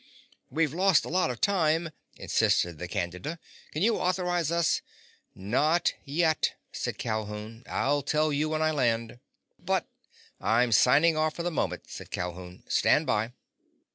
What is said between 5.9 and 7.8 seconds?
yet," said Calhoun.